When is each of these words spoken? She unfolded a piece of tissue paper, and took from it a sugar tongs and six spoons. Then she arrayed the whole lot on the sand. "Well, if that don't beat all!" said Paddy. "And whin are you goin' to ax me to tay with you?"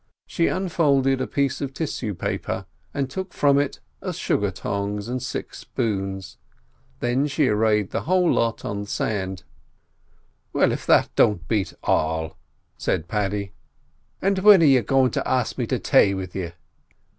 She 0.25 0.47
unfolded 0.47 1.21
a 1.21 1.27
piece 1.27 1.61
of 1.61 1.75
tissue 1.75 2.15
paper, 2.15 2.65
and 2.91 3.07
took 3.07 3.33
from 3.35 3.59
it 3.59 3.79
a 4.01 4.11
sugar 4.13 4.49
tongs 4.49 5.07
and 5.07 5.21
six 5.21 5.59
spoons. 5.59 6.37
Then 7.01 7.27
she 7.27 7.47
arrayed 7.49 7.91
the 7.91 8.01
whole 8.01 8.33
lot 8.33 8.65
on 8.65 8.81
the 8.81 8.87
sand. 8.87 9.43
"Well, 10.53 10.71
if 10.71 10.87
that 10.87 11.11
don't 11.15 11.47
beat 11.47 11.75
all!" 11.83 12.35
said 12.79 13.07
Paddy. 13.07 13.53
"And 14.23 14.39
whin 14.39 14.63
are 14.63 14.65
you 14.65 14.81
goin' 14.81 15.11
to 15.11 15.27
ax 15.29 15.55
me 15.55 15.67
to 15.67 15.77
tay 15.77 16.15
with 16.15 16.35
you?" 16.35 16.53